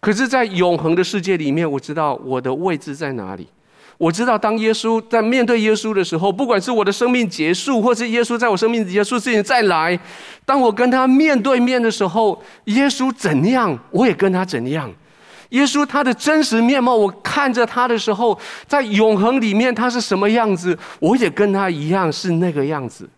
[0.00, 3.46] 可是，在永恒的世界里面，我知道我的位置在哪里。
[3.98, 9.98] 我知道，当耶稣在面对耶稣的时候，不管是我的生命结束，或是耶稣在我生命结束之前再来，
[10.44, 14.88] 当我跟他面对面的时候，耶稣怎样，我也跟他怎样。
[15.48, 23.08] 耶稣他的真实面貌，我看着他的时候，在永恒里面他是什么样子，我也跟他一样是那个样子。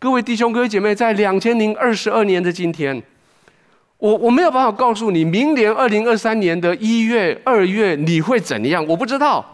[0.00, 3.00] 各位弟兄、各位姐妹，在两千零二十二年的今天，
[3.98, 9.53] 我我没有办法告诉你，明年二零二三年的一月、二月你会怎样，我不知道。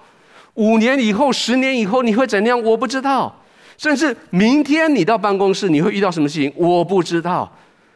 [0.54, 2.62] 五年以后、十年以后你会怎样？
[2.62, 3.34] 我不知道。
[3.78, 6.52] 甚至明天你到办公室，你会遇到什么事情？
[6.54, 7.50] 我不知道。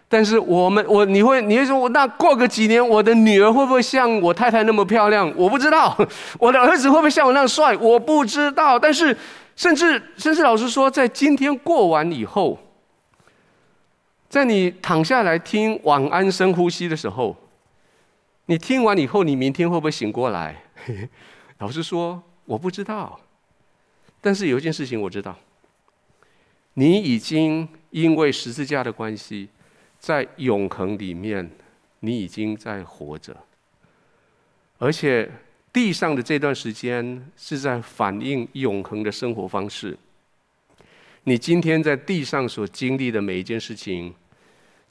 [0.09, 5.31] 但是我们，我你会你会说，那过个几年，我的女儿会不会像我太太那么漂亮？
[5.37, 5.95] 我不知道。
[6.41, 7.77] 我的儿子会不会像我那样帅？
[7.77, 8.79] 我不知道。
[8.79, 9.15] 但是，
[9.57, 12.59] 甚至甚至老实说，在今天过完以后，
[14.31, 17.37] 在你躺下来听晚安深呼吸的时候，
[18.47, 20.63] 你听完以后，你明天会不会醒过来？
[21.59, 22.23] 老实说。
[22.47, 23.21] 我不知道，
[24.21, 25.39] 但是有一件事情我知道，
[26.75, 29.49] 你已经因为十字架的关系，
[29.99, 31.51] 在永恒里面，
[32.01, 33.37] 你已经在活着，
[34.79, 35.31] 而且
[35.73, 39.97] 地上的这段时间是在反映永恒的生活方式。
[41.25, 44.15] 你今天在地上所经历的每一件事情，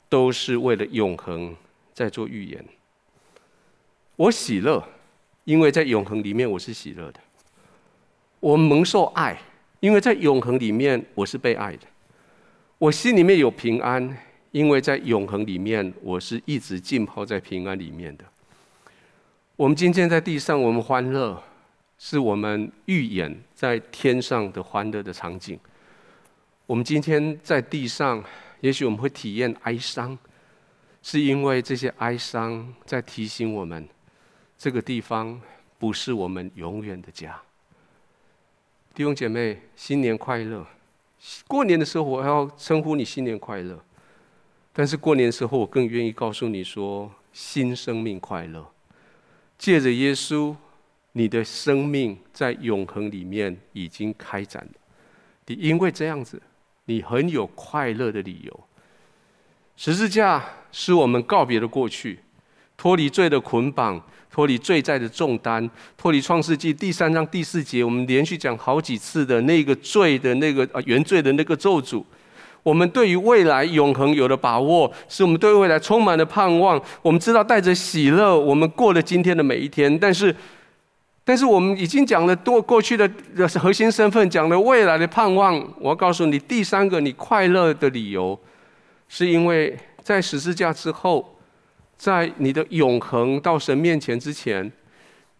[0.08, 1.54] 都是为了永恒
[1.92, 2.64] 在做预言。
[4.16, 4.82] 我喜乐，
[5.44, 7.20] 因为在永恒里面我是喜乐的。
[8.44, 9.40] 我蒙受爱，
[9.80, 11.86] 因为在永恒里面我是被爱的。
[12.76, 14.18] 我心里面有平安，
[14.50, 18.24] 因为在永恒里面我是一直浸泡在平安里面的。
[19.56, 21.42] 我们今天在地上，我们欢乐，
[21.96, 25.58] 是我们预演在天上的欢乐的场景。
[26.66, 28.22] 我们今天在地上
[28.60, 30.18] 也许我们会体验哀伤，
[31.00, 33.88] 是因为这些哀伤在提醒我们，
[34.58, 35.40] 这个地方
[35.78, 37.40] 不是我们永远的家。
[38.94, 40.64] 弟兄姐妹，新年快乐！
[41.48, 43.76] 过年的时候，我要称呼你新年快乐。
[44.72, 48.64] 但是过年的时候，我更愿意告诉你说，新生命快乐。
[49.58, 50.54] 借着耶稣，
[51.10, 54.72] 你的生命在永恒里面已经开展了。
[55.46, 56.40] 你因为这样子，
[56.84, 58.60] 你很有快乐的理由。
[59.76, 62.20] 十字架使我们告别了过去，
[62.76, 64.00] 脱离罪的捆绑。
[64.34, 72.02] 脱离罪债的重担，脱离创世纪第三章第四节，我们连续讲好几次的那个罪的那个啊原罪的那个咒诅，
[72.64, 76.82] 我们对于未来永恒有了把握，使我们对未来充满了盼望。
[77.00, 79.96] 我们知道带着喜乐，我们过了今天的每一天。
[79.96, 80.34] 但是，
[81.22, 83.08] 但是我们已经讲了多过去的
[83.60, 85.54] 核心身份，讲了未来的盼望。
[85.78, 88.36] 我要告诉你，第三个你快乐的理由，
[89.08, 91.30] 是因为在十字架之后。
[91.96, 94.70] 在你的永恒到神面前之前，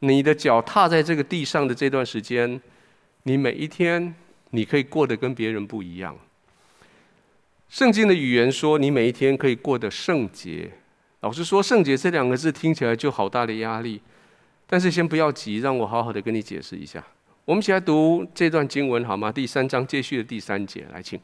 [0.00, 2.60] 你的脚踏在这个地上的这段时间，
[3.24, 4.14] 你每一天
[4.50, 6.16] 你可以过得跟别人不一样。
[7.68, 10.70] 圣经的语言说，你每一天可以过得圣洁。
[11.20, 14.00] 老实说，圣洁这两个字听起来就好大的压力。
[14.66, 17.04] 但是先不要急，让我好好的跟你解释一下。
[17.44, 19.30] 我们一起来读这段经文好吗？
[19.30, 21.20] 第三章接续的第三节，来请。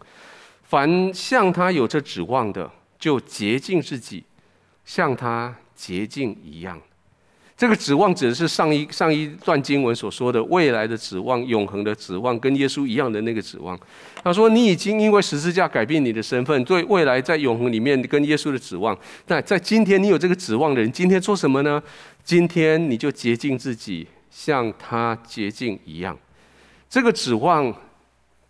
[0.64, 4.24] 凡向他有着指望的，就洁净自己。
[4.90, 6.76] 像他洁净一样，
[7.56, 13.78] 这个指望指的是上一上一段经文所说的未来的指望、永恒的指望，跟耶稣一样的那个指望。
[14.24, 18.98] 他说：“你已经因为十字架改变你的身份，对未来在永恒里面跟耶稣的指望。
[19.24, 21.80] 但在今天，你有这个指望的人，今天做什么呢？
[22.24, 26.18] 今天你就洁净自己，像他洁净一样。
[26.88, 27.72] 这个指望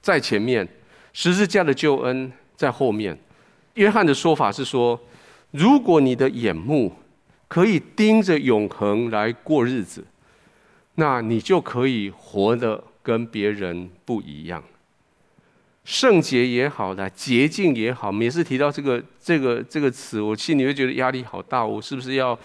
[0.01, 0.67] 在前面，
[1.13, 3.15] 十字架的救恩在后面。
[3.75, 4.99] 约翰的说法是说。”
[5.53, 6.93] 如果你的眼目
[7.49, 10.05] 可以盯着永恒来过日子，
[10.95, 14.63] 那你就可以活得跟别人不一样。
[15.85, 21.65] 圣洁也好，啦洁净也好，每次提到这个这个这个词，我心里会觉得压力好大。
[21.65, 22.39] 我是不是要，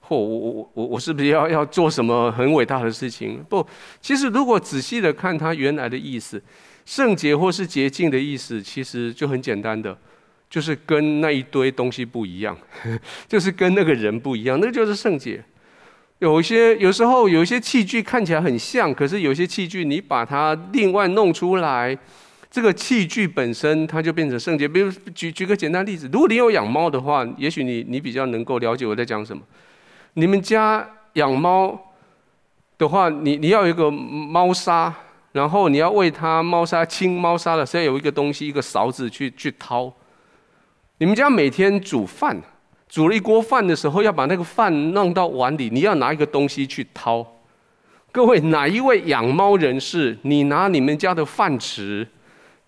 [0.00, 3.44] 或 我我我我是不是要要做什么很伟大的事情？
[3.48, 3.66] 不，
[4.00, 6.42] 其实如果仔细的看它原来的意思，
[6.86, 9.98] 圣洁或是洁净的意思，其实就很简单的。
[10.48, 12.56] 就是跟那一堆东西不一样，
[13.26, 15.42] 就是跟那个人不一样，那就是圣洁。
[16.18, 21.98] 有一些有时候有一些器具看起来很像，可是有些器具你把它另外弄出来，
[22.50, 24.66] 这个器具本身它就变成圣洁。
[24.66, 29.42] 比如举举个简单例子，如果你有养猫的话，也许你你比较能够了解我在讲什么。
[30.14, 31.78] 你们家养猫
[32.78, 34.94] 的话，你你要有一个猫砂，
[35.32, 39.92] 然后你要为它猫砂清猫砂的时候，有一个东西，一个勺子去去掏。
[40.98, 42.34] 你们家每天煮饭，
[42.88, 47.34] 煮了一锅饭的时候，要把那个饭弄到碗里，你要拿一个东西去掏。
[48.10, 52.06] 各位，哪一位养猫人士，你拿你们家的饭匙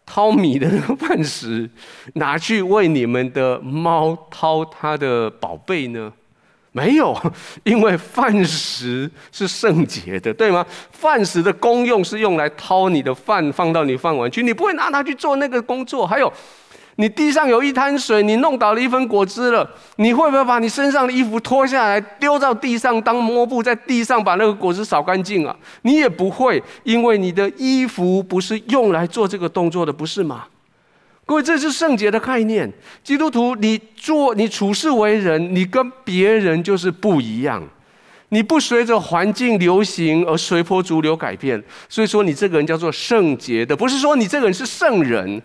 [0.05, 1.71] 掏米的那个饭匙，
[2.17, 6.13] 拿去为你们的猫掏它的宝贝呢？
[6.73, 7.19] 没有，
[7.65, 10.67] 因为饭匙是圣洁的，对吗？
[10.93, 16.07] 饭匙的功用是用来掏你的饭，放到你饭碗去，你不会拿它去做那个工作。
[16.07, 16.31] 还有。
[17.01, 25.55] 你地上有一滩水，你弄倒了一份果汁了，你会不会把你身上的衣服脱下来丢到地上当抹布，在地上把那个果汁扫干净啊？
[25.83, 30.47] 你也不会，因为你的衣服不是用来做这个动作的，不是吗？
[31.25, 32.69] 各位，这是圣洁的概念。
[33.05, 37.63] 基督徒，你做你处事为人，你跟别人就是不一样，
[38.31, 45.41] 你不随着环境流行而随波逐流改变，所以说你这个人叫做圣洁的，不是说你这个人是圣人。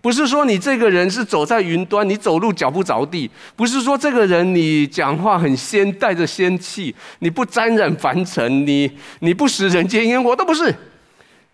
[0.00, 10.72] 不是说你这个人是走在云端，你走路脚不着地；不是说这个人你讲话很仙，带着仙气，你不沾染凡尘，你你不食人间烟火，都不是。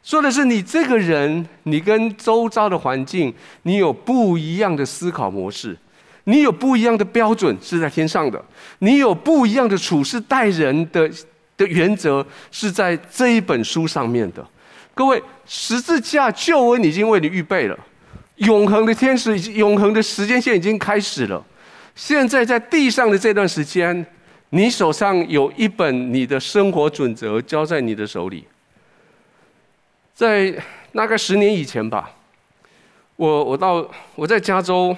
[0.02, 5.74] 说的是你这个人，你跟周遭的环境，你有不一样的思考模式，
[6.24, 8.44] 你有不一样的标准是在天上的，
[8.80, 11.11] 你有不一样的处事待人的
[11.57, 14.47] 的原则是在这一本书上面的。
[14.95, 17.78] 各位，十字架救恩已经为你预备了。
[18.37, 21.45] 永恒的天使，永恒的时间线已经开始了。
[21.95, 24.05] 现在在地上的这段时间，
[24.51, 28.45] 你手上有一本你的生活准则，交在你的手里。
[30.12, 30.53] 在
[30.93, 32.11] 大概十年以前吧，
[33.16, 34.97] 我我到我在加州，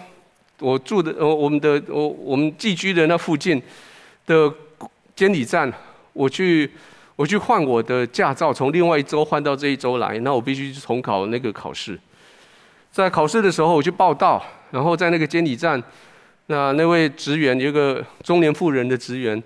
[0.59, 3.63] 我住的呃我们的我我们寄居的那附近
[4.27, 4.53] 的
[5.15, 5.71] 监理站，
[6.15, 6.71] 我去
[7.15, 11.99] 我去换我的驾照，从另外一周换到这一周来，那我必须去重考那个考试。
[12.97, 15.83] 在考试的时候，我去报到，然后在那个监理站，
[16.47, 19.43] 那那位职员有一个中年妇人的职员，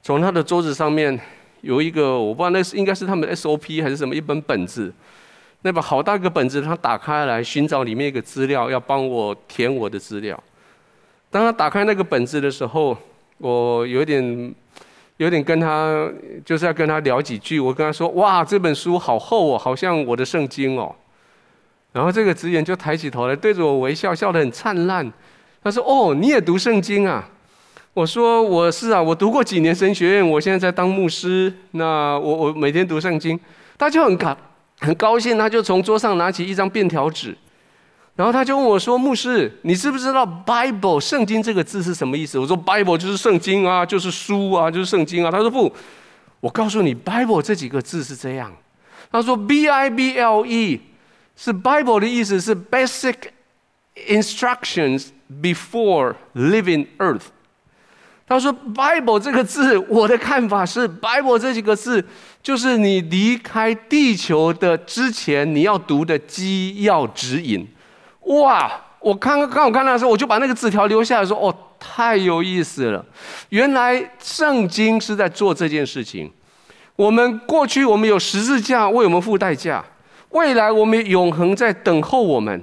[0.00, 1.18] 从他的桌子上面
[1.62, 4.92] 有一个我不知道那是应该是他们的 SOP 还是什么一本本子，
[5.62, 10.40] 那本好大一个本子，他打开来寻找里面一个资料，要帮我填我的资料。
[11.32, 12.96] 当他打开那个本子的时候，
[13.38, 14.54] 我有点。
[15.18, 16.10] 有点跟他
[16.44, 20.92] 就是要跟他聊几句，我跟他说：“哇，这本书好厚哦，好像我的圣经哦。”
[21.94, 25.10] 然后这个职员就抬起头来对着我微笑，笑得很灿烂。
[25.62, 27.26] 他说：“哦，你也读圣经啊？”
[27.94, 31.54] 我说：“我是啊，我读过几年神学院，我现在在当牧师。
[31.70, 33.38] 那我我每天读圣经。”
[33.78, 34.36] 他就很高
[34.80, 37.36] 很高兴，他就从桌上拿起一张便条纸。
[38.16, 45.72] 然后他就问我说：“牧师，你知不知道 ‘Bible’ 圣经这个字是什么意思？”我说：“Bible 就是圣经啊，就是书啊，就是圣经啊。”他说：“不，
[46.40, 48.52] 我告诉你，‘Bible’ 这几个字是这样。”
[49.10, 50.80] 他说：“B-I-B-L-E
[51.36, 53.14] 是 Bible 的意思，是 Basic
[54.08, 55.08] Instructions
[55.42, 57.22] Before Leaving Earth。”
[58.26, 62.02] 他说：“Bible 这个字，我的看法是，Bible 这几个字
[62.42, 67.68] 就是你离开地球的之前你要读的基要指引。”
[68.26, 68.80] 哇！
[69.00, 73.04] 我刚刚刚我看到的时候，我就把那个纸条留下来说：“哦，太有意思了！
[73.50, 76.32] 原来圣经是在做这件事情。
[76.96, 79.84] 我们过去我们有十字架为我们付代价，
[80.34, 82.62] 未来我们永恒在等候我们。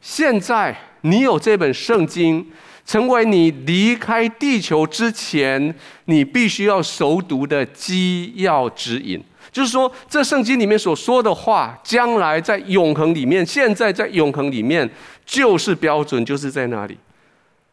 [0.00, 2.44] 现在你有这本圣经，
[2.86, 5.74] 成为你离开地球之前
[6.06, 14.88] 你必须要熟读的基要指引。”就是说，这圣经里面所说的话，将来在永恒里面，现在在永恒里面，
[15.26, 16.96] 就是标准，就是在那里。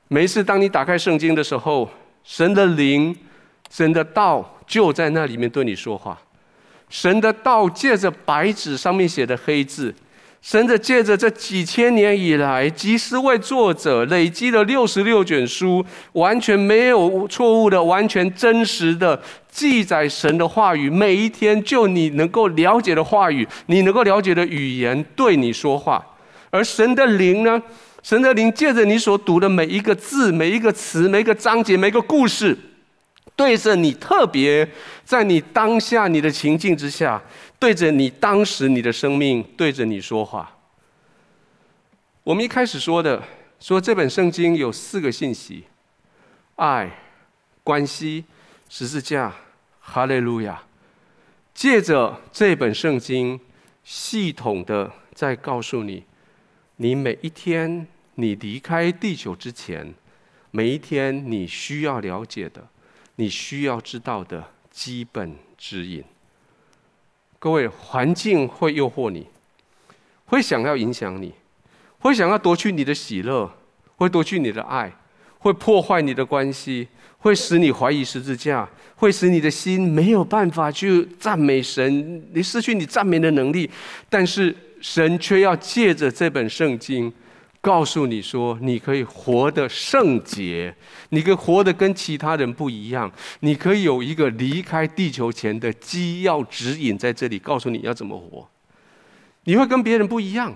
[0.08, 1.88] 每一次当你打开圣经的时候，
[2.24, 3.16] 神的灵、
[3.70, 6.20] 神的道就在那里面对你说话。
[6.90, 9.94] 神的道借着白纸上面写的黑字。
[10.42, 19.20] 神的借着这几千年以来，几十位作者累积了六十六卷书，完全没有错误的，完全真实的
[19.50, 20.90] 记载神的话语。
[20.90, 26.02] 每一天，就你能够了解的话语，你能够了解的语言，对你说话。
[26.50, 27.62] 而神的灵呢？
[28.04, 32.58] 神的灵借着你所读的每一个字、每一个词、每一个章节、每一个故事，
[33.38, 34.70] 对着你特别
[35.06, 37.24] 在你当下你的情境之下。
[37.60, 40.58] 对着你当时你的生命，对着你说话。
[42.24, 43.24] 我们一开始说的，
[43.60, 45.64] 说这本圣经有四个信息：
[46.58, 46.92] 爱、
[47.64, 48.26] 关系、
[48.70, 49.34] 十字架、
[49.80, 50.62] 哈利路亚。
[51.54, 53.40] 借着这本圣经，
[53.84, 56.04] 系统的在告诉你，
[56.76, 59.96] 你每一天你离开地球之前，
[60.52, 62.68] 每一天你需要了解的，
[63.18, 66.04] 你需要知道的基本指引。
[67.40, 69.28] 各位，环境会诱惑你，
[70.26, 71.34] 会想要影响你，
[72.00, 73.52] 会想要夺去你的喜乐，
[73.96, 74.92] 会夺去你的爱，
[75.40, 76.88] 会破坏你的关系，
[77.18, 83.70] 会使你怀疑十字架，会使你的心没有办法去赞美神，你失去你赞美的能力。
[84.10, 87.12] 但是神却要借着这本圣经。
[87.60, 90.74] 告诉你说，你可以活得圣洁，
[91.10, 98.48] 你可以活得跟其他人不一样，你可以有一个离开地球前的基要指引在这里，告诉你要怎么活。
[99.44, 100.56] 你会跟别人不一样，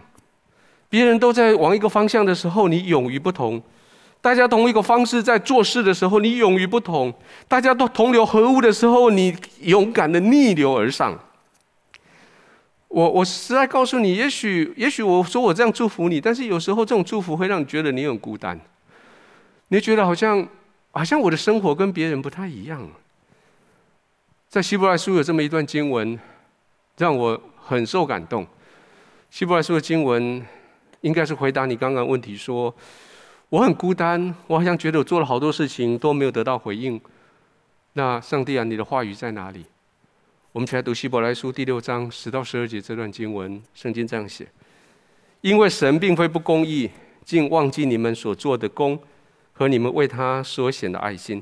[0.90, 3.60] 别人都在往一个方向的时候，你勇于不同；
[4.22, 7.12] 大家同一个方式在做事的时候，你勇于不同；
[7.48, 11.20] 大家都同流合污的时候，你勇敢的逆流而上。
[12.92, 18.60] 我我实在告诉你，也许也许我说我这样祝福你，但是有时候这种祝福会让你觉得你很孤单，
[19.70, 20.46] 你觉得好像
[20.92, 22.90] 好像我的生活跟别人不太一样。
[24.50, 26.20] 在希伯来书有这么一段经文，
[26.98, 28.46] 让我很受感动。
[29.30, 30.46] 希伯来书的经文
[31.00, 32.76] 应该是回答你刚刚问题说，说
[33.48, 37.00] 我很孤单，我好像觉得我做了好多事情都没有得到回应。
[37.94, 39.64] 那上帝啊，你的话语在哪里？
[40.54, 44.46] 我们起来读希伯来书第六章十到十二节这段经文，圣经这样写：
[45.40, 46.90] 因为神并非不公义，
[47.24, 49.02] 竟忘记你们所做的工
[49.54, 51.42] 和你们为他所显的爱心，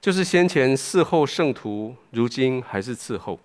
[0.00, 3.38] 就是先前伺候圣徒，如今还是伺候。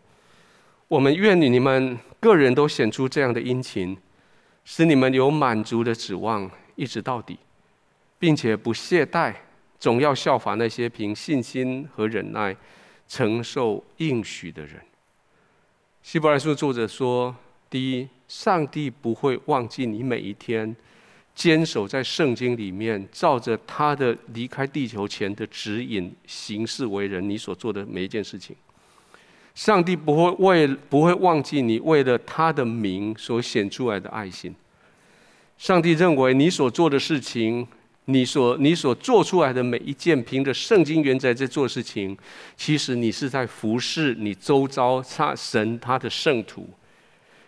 [0.88, 3.98] 我们愿你们个人都显出这样的殷勤，
[4.64, 7.38] 使你们有满足的指望，一直到底，
[8.18, 9.34] 并且不懈怠，
[9.78, 12.56] 总要效法那些凭信心和忍耐。
[13.10, 14.80] 承受应许的人，
[16.04, 17.36] 希伯来书作者说：
[17.68, 20.74] 第一，上帝不会忘记你每一天
[21.34, 28.56] 坚守在圣经里面，照着他的离开地球前的指引行事为人，你所做的每一件事情。
[29.56, 34.56] 上帝不会为不会忘记你为了他的名所显出来的爱心。
[35.58, 37.68] 上帝认为你所做的事情，
[38.12, 42.18] 你所你所做出来的每一件，凭着圣经原则在做事情，
[42.58, 46.68] 其实你是在服侍你周遭他神他的圣徒。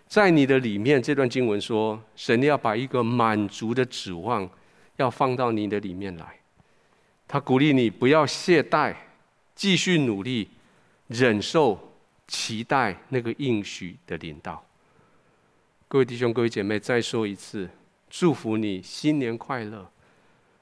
[0.08, 4.48] 在你的里面，这段经文说，神要把一个满足的指望
[4.98, 6.26] 要放到你的里面来。
[7.28, 8.94] 他鼓励你不要懈怠，
[9.56, 10.50] 继续努力，
[11.08, 11.96] 忍受，
[12.28, 14.64] 期待那个应许的领导。
[15.88, 17.68] 各位弟兄、各位姐妹，再说一次，
[18.12, 19.90] 祝福你新年快乐。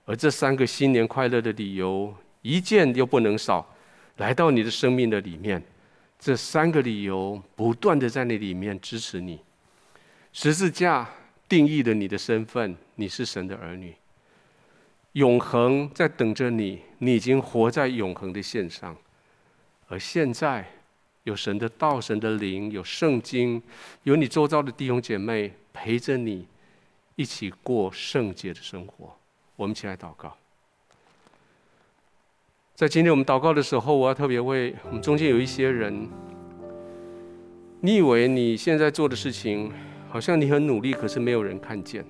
[0.10, 3.76] 而这三个新年快乐的理由，一件又不能少，
[4.18, 5.64] 来到你的生命的里面。
[6.18, 9.40] 这三个理由不断的在那里面支持你。
[10.34, 11.08] 十字架
[11.48, 13.94] 定义了你的身份，你是神的儿女。
[15.12, 18.98] 永恒在等着你，你已经活在永恒的线上。
[19.90, 20.68] 而现在
[21.22, 23.62] 有神的道、神的灵、有圣经、
[24.02, 26.48] 有你周遭的弟兄姐妹陪着你，
[27.16, 29.16] 一起过圣洁的生活。
[29.60, 30.34] 我们一起来祷告。
[32.76, 36.08] 在今天我们祷告的时候，我要特别为我们中间有一些人，
[37.82, 39.70] 你以为你现在做的事情，
[40.08, 42.02] 好像你很努力，可是没有人看见；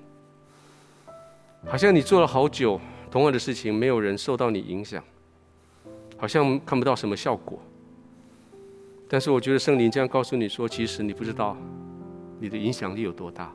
[1.65, 2.79] 好像你做了好久
[3.09, 5.03] 同样的事情，没有人受到你影响，
[6.17, 7.59] 好像看不到什么效果。
[9.09, 11.57] 但是我觉得圣灵这样告诉你说，其实你不知道
[12.39, 13.51] 你的影响力有多大，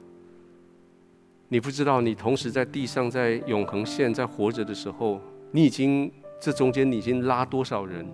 [1.55, 5.20] 你不知道你同时在地上，在永恒线，在活着的时候，
[5.52, 6.11] 你已经。
[6.40, 8.05] 这中间你已经拉多少人，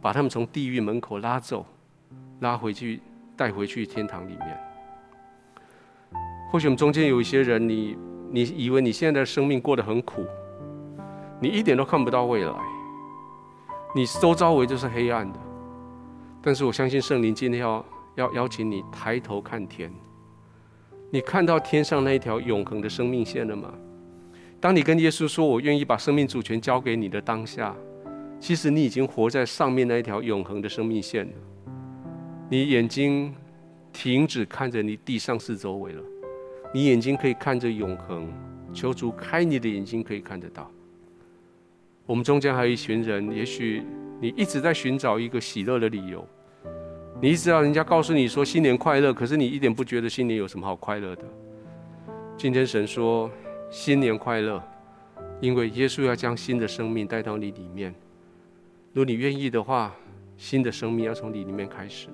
[0.00, 1.66] 把他们从地狱门口拉走，
[2.40, 3.02] 拉回去，
[3.36, 4.58] 带回去天堂里面。
[6.50, 7.98] 或许我们中间有一些人，你
[8.30, 10.24] 你以为你现在的生命过得很苦，
[11.40, 12.52] 你一点都看不到未来，
[13.94, 15.38] 你周遭围就是黑暗的。
[16.40, 17.84] 但是我相信圣灵今天要
[18.14, 19.92] 要邀请你抬头看天，
[21.14, 23.72] 你看到天上那一条永恒的生命线了吗？
[24.60, 27.72] 当你跟耶稣说“我愿意把生命主权交给你”的当下，
[28.40, 31.32] 其实你已经活在上面那一条永恒的生命线了。
[32.50, 33.32] 你眼睛
[33.92, 36.02] 停止看着你地上四周围了，
[36.74, 38.28] 你眼睛可以看着永恒。
[38.72, 40.68] 求主开你的眼睛，可以看得到。
[42.06, 43.84] 我们中间还有一群人，也许
[44.20, 46.26] 你一直在寻找一个喜乐的理由，
[47.24, 51.22] 你一直要人家告诉你说新年快乐，可是你一点不觉得新年有什么好快乐的。
[52.36, 53.30] 今天神说。
[53.70, 54.62] 新年快乐，
[55.40, 57.92] 因为耶稣要将新的生命带到你里面。
[58.92, 59.92] 如果你愿意的话，
[60.36, 62.08] 新的生命要从你里面开始。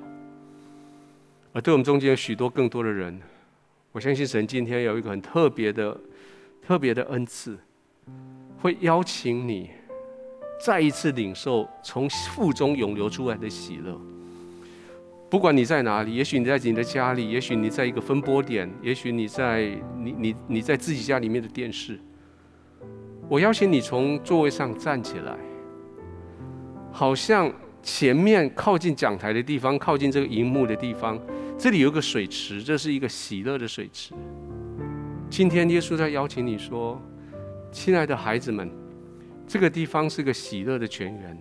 [1.52, 3.20] 而对我们中间有许多更多的人，
[3.92, 5.94] 我相信神今天有一个很特别的、
[6.66, 7.58] 特别的恩赐，
[8.60, 9.70] 会邀请你
[10.64, 14.00] 再一次领受从腹中涌流出来的喜乐。
[15.30, 22.00] 不管你在哪里，也许你在你的家里，也许你在一个分播点，也许你在你你你在自己家里面的电视。
[23.28, 25.38] 我邀请你从座位上站起来，
[26.90, 27.50] 好像
[27.80, 31.16] 前面靠近讲台的地方，靠近这个荧幕的地方，
[31.56, 34.12] 这里有个水池，这是一个喜乐的水池。
[35.30, 37.00] 今天耶稣在邀请你说
[37.70, 38.68] ：“亲爱的孩子们，
[39.46, 41.38] 这个地方是个喜乐的泉源。”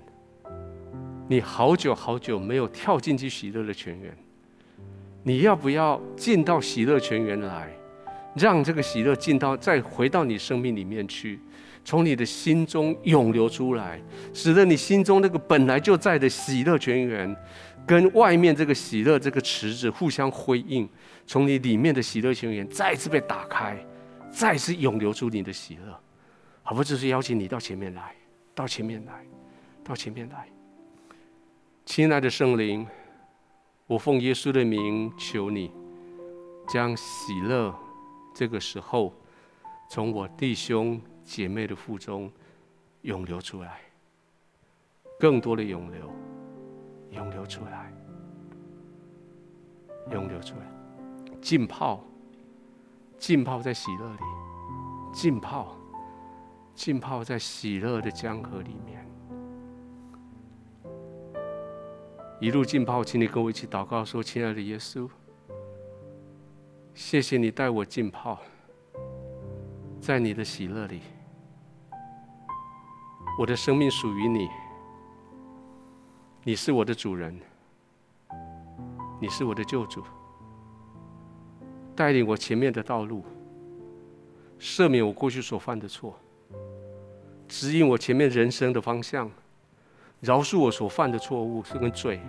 [1.31, 4.11] 你好久好久没有跳进去喜乐的泉源，
[5.21, 7.71] 你要不要进到喜乐泉源来，
[8.33, 11.39] 让这个喜乐进到再回到你生命里面去，
[11.85, 14.01] 从你的心中涌流出来，
[14.33, 17.35] 使得你心中那个本来就在的喜乐泉源，
[17.85, 20.89] 跟外面这个喜乐这个池子互相辉映，
[21.27, 23.77] 从你里面的喜乐泉源再次被打开，
[24.31, 25.95] 再次涌流出你的喜乐，
[26.63, 26.83] 好不？
[26.83, 28.15] 就是邀请你到前面来，
[28.55, 29.13] 到前面来，
[29.83, 30.47] 到前面来。
[31.89, 32.85] 亲爱的圣灵，
[33.87, 35.71] 我奉耶稣的名求你，
[36.67, 37.75] 将喜乐
[38.31, 39.11] 这个时候
[39.89, 42.31] 从我弟兄姐妹的腹中
[43.01, 43.79] 涌流出来，
[45.19, 46.11] 更多的涌流，
[47.09, 47.91] 涌流出来，
[50.11, 50.71] 涌流出来，
[51.41, 52.05] 浸泡，
[53.17, 54.19] 浸泡在喜乐里，
[55.11, 55.75] 浸泡，
[56.75, 59.08] 浸泡在喜乐的江河里面。
[62.41, 65.09] 一路浸泡，请你跟我一起祷告，说：“亲爱的耶稣，
[66.93, 68.39] 谢谢你带我浸泡
[69.99, 71.01] 在你的喜乐里。
[73.37, 74.47] 我的生命属于你，
[76.45, 77.37] 你是我的主人，
[79.19, 80.01] 你是我的救主，
[81.93, 83.25] 带领我前面的道路，
[84.57, 86.17] 赦免我过去所犯的错，
[87.49, 89.29] 指引我前面人生的方向。”
[90.21, 92.19] 饶恕我所犯的错误是跟罪，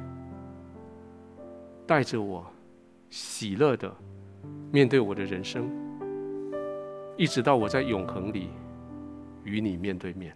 [1.87, 2.47] 带着我
[3.09, 3.93] 喜乐的
[4.71, 5.69] 面对我的人生。
[7.17, 8.49] 一直到我在永恒里
[9.45, 10.35] 与你面对面。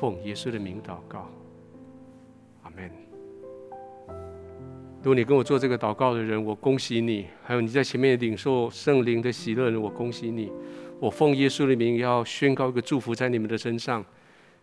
[0.00, 1.28] 奉耶稣的名祷告，
[2.62, 2.90] 阿门。
[5.02, 10.50] 如果你跟我做这个祷告的人，我恭喜你；还有你在前面领受圣灵的喜乐的人，我恭喜你。
[10.98, 14.04] 我奉耶稣的名要宣告一个祝福在你们的身上。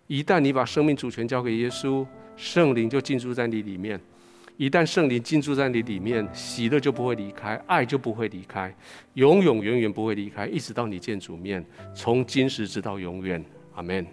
[0.07, 3.99] 一旦你把生命主权交给耶稣，圣灵就进驻在你里面。
[4.57, 8.73] 一旦圣灵进驻在你里面，喜乐就不会离开，爱就不会离开，
[9.15, 13.43] 永永远远不会离开，一直到你见主面，从今时直到永远。
[13.73, 14.05] 阿门。